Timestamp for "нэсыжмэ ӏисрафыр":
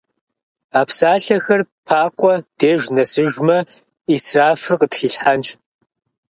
2.95-4.77